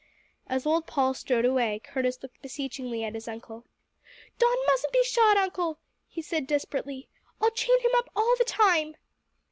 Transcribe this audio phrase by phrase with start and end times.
[0.47, 3.65] As old Paul strode away, Curtis looked beseechingly at his uncle.
[4.39, 5.77] "Don mustn't be shot, Uncle!"
[6.07, 7.07] he said desperately.
[7.39, 8.95] "I'll chain him up all the time."